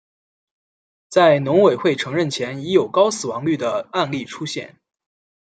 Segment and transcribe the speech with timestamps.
[1.09, 4.79] 在农委会承认前已有高死亡率的案例出现。